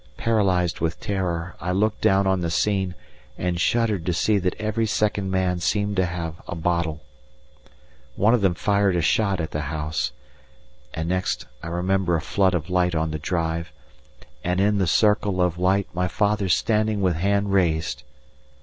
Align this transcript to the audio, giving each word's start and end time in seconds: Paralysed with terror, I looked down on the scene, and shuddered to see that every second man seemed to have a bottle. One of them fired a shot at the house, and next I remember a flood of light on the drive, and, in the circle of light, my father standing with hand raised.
Paralysed 0.17 0.81
with 0.81 0.99
terror, 0.99 1.55
I 1.61 1.71
looked 1.71 2.01
down 2.01 2.25
on 2.25 2.41
the 2.41 2.49
scene, 2.49 2.95
and 3.37 3.61
shuddered 3.61 4.03
to 4.07 4.13
see 4.13 4.39
that 4.39 4.55
every 4.59 4.87
second 4.87 5.29
man 5.29 5.59
seemed 5.59 5.95
to 5.97 6.07
have 6.07 6.41
a 6.47 6.55
bottle. 6.55 7.03
One 8.15 8.33
of 8.33 8.41
them 8.41 8.55
fired 8.55 8.95
a 8.95 9.01
shot 9.03 9.39
at 9.39 9.51
the 9.51 9.61
house, 9.61 10.11
and 10.91 11.07
next 11.07 11.45
I 11.61 11.67
remember 11.67 12.15
a 12.15 12.19
flood 12.19 12.55
of 12.55 12.67
light 12.67 12.95
on 12.95 13.11
the 13.11 13.19
drive, 13.19 13.71
and, 14.43 14.59
in 14.59 14.79
the 14.79 14.87
circle 14.87 15.39
of 15.39 15.59
light, 15.59 15.87
my 15.93 16.07
father 16.07 16.49
standing 16.49 17.01
with 17.01 17.15
hand 17.17 17.53
raised. 17.53 18.01